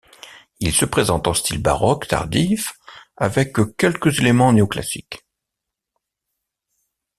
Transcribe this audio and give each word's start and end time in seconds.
Il 0.59 0.73
se 0.73 0.85
présente 0.85 1.27
en 1.27 1.35
style 1.35 1.61
baroque 1.61 2.07
tardif 2.07 2.73
avec 3.17 3.55
quelques 3.77 4.17
éléments 4.19 4.51
néo-classiques. 4.51 5.27